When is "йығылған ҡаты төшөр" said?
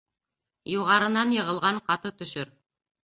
1.35-2.55